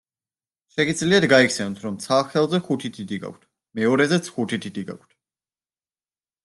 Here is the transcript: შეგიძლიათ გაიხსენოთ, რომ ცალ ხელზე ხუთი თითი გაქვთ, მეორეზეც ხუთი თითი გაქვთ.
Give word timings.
შეგიძლიათ 0.77 1.27
გაიხსენოთ, 1.33 1.83
რომ 1.85 1.99
ცალ 2.05 2.23
ხელზე 2.31 2.61
ხუთი 2.71 2.91
თითი 2.97 3.21
გაქვთ, 3.27 3.47
მეორეზეც 3.81 4.35
ხუთი 4.37 4.61
თითი 4.67 4.87
გაქვთ. 4.91 5.17